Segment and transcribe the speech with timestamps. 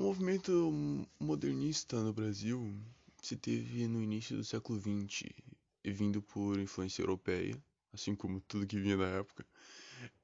[0.00, 2.72] O movimento modernista no Brasil
[3.20, 5.28] se teve no início do século XX,
[5.84, 7.60] vindo por influência europeia,
[7.92, 9.44] assim como tudo que vinha da época.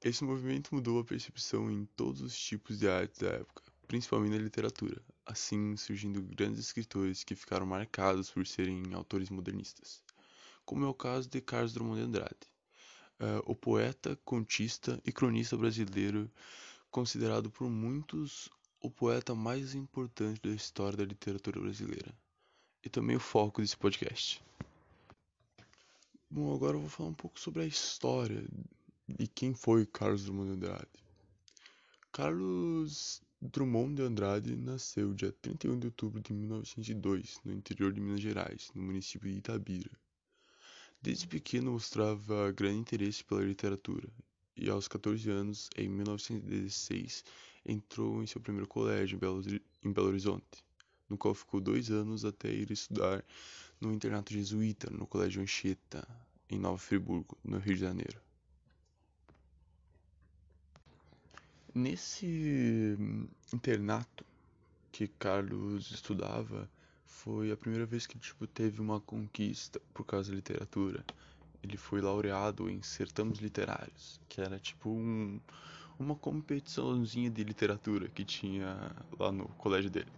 [0.01, 4.41] Esse movimento mudou a percepção em todos os tipos de arte da época, principalmente na
[4.41, 10.01] literatura, assim surgindo grandes escritores que ficaram marcados por serem autores modernistas,
[10.63, 12.47] como é o caso de Carlos Drummond de Andrade,
[13.19, 16.31] uh, o poeta, contista e cronista brasileiro,
[16.89, 18.49] considerado por muitos
[18.85, 22.13] o poeta mais importante da história da literatura brasileira,
[22.83, 24.39] e também o foco desse podcast.
[26.29, 28.45] Bom, agora eu vou falar um pouco sobre a história
[29.07, 31.05] de quem foi Carlos Drummond de Andrade.
[32.11, 38.21] Carlos Drummond de Andrade nasceu dia 31 de outubro de 1902, no interior de Minas
[38.21, 39.91] Gerais, no município de Itabira.
[41.01, 44.07] Desde pequeno mostrava grande interesse pela literatura
[44.55, 47.25] e aos 14 anos, em 1916,
[47.65, 49.19] entrou em seu primeiro colégio
[49.83, 50.63] em Belo Horizonte,
[51.09, 53.23] no qual ficou dois anos até ir estudar
[53.79, 56.07] no internato jesuíta no Colégio Anchieta,
[56.49, 58.21] em Nova Friburgo, no Rio de Janeiro.
[61.73, 62.95] Nesse
[63.51, 64.25] internato
[64.91, 66.69] que Carlos estudava,
[67.05, 71.03] foi a primeira vez que tipo teve uma conquista por causa da literatura.
[71.61, 75.39] Ele foi laureado em certames literários, que era tipo um,
[75.99, 80.11] uma competiçãozinha de literatura que tinha lá no colégio dele.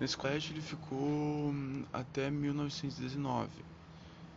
[0.00, 3.50] Nesse colégio ele ficou hum, até 1919,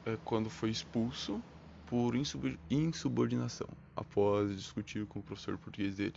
[0.06, 1.42] é, quando foi expulso
[1.86, 2.14] por
[2.70, 6.16] insubordinação, após discutir com o professor português dele.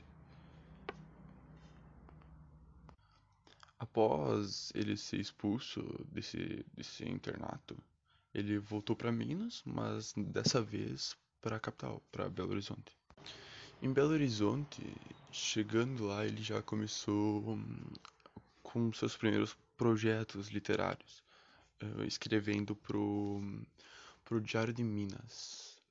[3.80, 7.76] Após ele ser expulso desse, desse internato,
[8.32, 13.01] ele voltou para Minas, mas dessa vez para a capital, para Belo Horizonte.
[13.82, 14.80] Em Belo Horizonte,
[15.32, 17.82] chegando lá, ele já começou hum,
[18.62, 21.20] com seus primeiros projetos literários,
[21.82, 23.42] uh, escrevendo pro
[24.24, 25.82] pro Diário de Minas.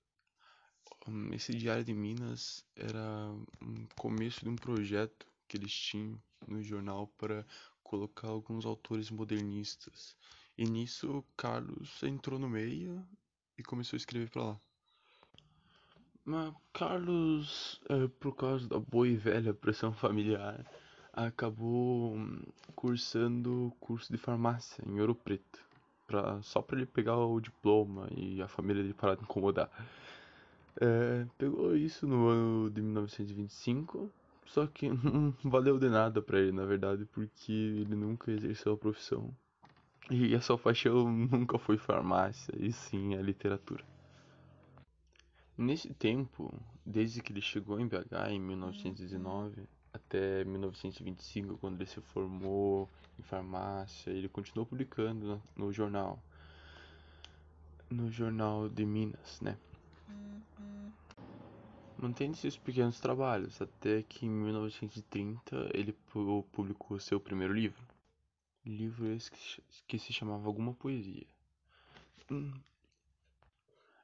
[1.34, 3.30] Esse Diário de Minas era
[3.62, 7.46] um começo de um projeto que eles tinham no jornal para
[7.84, 10.16] colocar alguns autores modernistas.
[10.58, 13.06] E nisso Carlos entrou no meio
[13.58, 14.62] e começou a escrever para lá.
[16.24, 20.64] Mas Carlos, é, por causa da boa e velha pressão familiar,
[21.12, 22.42] acabou hum,
[22.76, 25.60] cursando curso de farmácia em Ouro Preto
[26.06, 29.70] pra, só para ele pegar o diploma e a família dele parar de incomodar.
[30.80, 34.10] É, pegou isso no ano de 1925,
[34.46, 38.78] só que não valeu de nada para ele, na verdade, porque ele nunca exerceu a
[38.78, 39.34] profissão.
[40.10, 43.84] E a sua paixão nunca foi farmácia, e sim a literatura.
[45.62, 46.52] Nesse tempo,
[46.84, 49.62] desde que ele chegou em BH em 1919
[49.94, 52.90] até 1925, quando ele se formou
[53.20, 56.18] em farmácia, ele continuou publicando no jornal,
[57.92, 59.56] no jornal de Minas, né?
[61.96, 65.94] Mantendo esses pequenos trabalhos até que em 1930 ele
[66.52, 67.86] publicou seu primeiro livro.
[68.66, 69.30] Livro esse
[69.88, 71.28] que se chamava Alguma Poesia.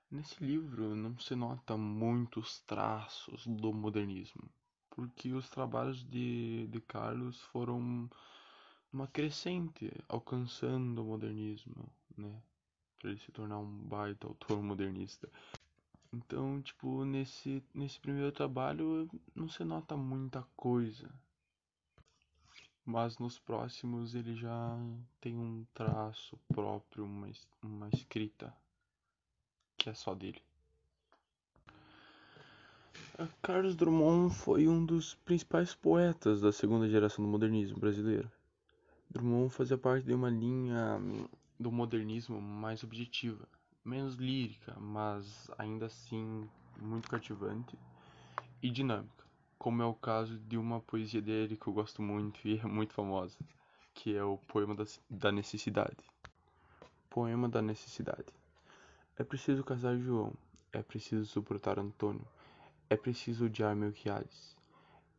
[0.09, 4.50] Nesse livro não se nota muitos traços do modernismo,
[4.90, 8.09] porque os trabalhos de, de Carlos foram
[8.91, 12.41] uma crescente alcançando o modernismo, né?
[12.97, 15.29] Para ele se tornar um baita autor modernista.
[16.13, 21.13] Então, tipo, nesse, nesse primeiro trabalho não se nota muita coisa.
[22.85, 24.74] Mas nos próximos ele já
[25.19, 27.29] tem um traço próprio, uma,
[27.62, 28.56] uma escrita
[29.90, 30.42] é só dele.
[33.42, 38.31] Carlos Drummond foi um dos principais poetas da segunda geração do modernismo brasileiro.
[39.09, 41.00] Drummond fazia parte de uma linha
[41.59, 43.48] do modernismo mais objetiva,
[43.84, 46.48] menos lírica, mas ainda assim
[46.80, 47.75] muito cativante
[48.62, 49.25] e dinâmica,
[49.58, 52.94] como é o caso de uma poesia dele que eu gosto muito e é muito
[52.94, 53.38] famosa,
[53.95, 54.75] que é o Poema
[55.10, 55.98] da Necessidade.
[57.10, 58.28] Poema da Necessidade.
[59.19, 60.31] É preciso casar João,
[60.72, 62.24] é preciso suportar Antônio,
[62.88, 64.56] é preciso odiar Melquiades,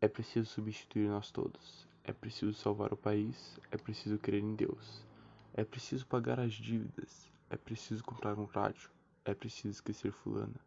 [0.01, 5.05] é preciso substituir nós todos, é preciso salvar o país, é preciso crer em Deus,
[5.53, 8.89] é preciso pagar as dívidas, é preciso comprar um rádio,
[9.25, 10.61] é preciso esquecer fulana,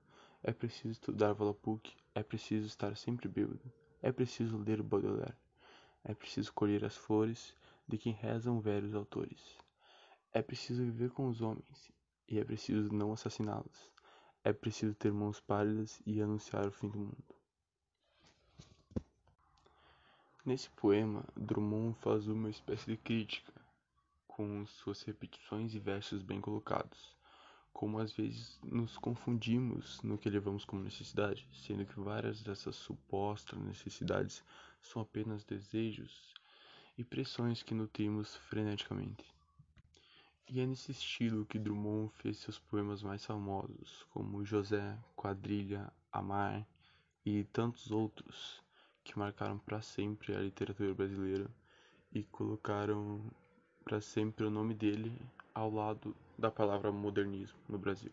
[0.44, 5.38] é preciso estudar Volapük, é preciso estar sempre bêbado, é preciso ler Baudelaire,
[6.04, 7.56] é preciso colher as flores
[7.88, 9.56] de quem rezam velhos autores,
[10.34, 12.01] é preciso viver com os homens
[12.32, 13.92] e é preciso não assassiná-los.
[14.42, 17.36] É preciso ter mãos pálidas e anunciar o fim do mundo.
[20.46, 23.54] Nesse poema, Drummond faz uma espécie de crítica,
[24.26, 27.16] com suas repetições e versos bem colocados.
[27.74, 33.60] Como às vezes nos confundimos no que levamos como necessidade, sendo que várias dessas supostas
[33.60, 34.44] necessidades
[34.82, 36.34] são apenas desejos
[36.98, 39.41] e pressões que nutrimos freneticamente.
[40.54, 46.68] E é nesse estilo que Drummond fez seus poemas mais famosos, como José, Quadrilha, Amar
[47.26, 48.62] e tantos outros
[49.02, 51.50] que marcaram para sempre a literatura brasileira
[52.12, 53.24] e colocaram
[53.86, 55.18] para sempre o nome dele
[55.56, 58.12] ao lado da palavra modernismo no Brasil.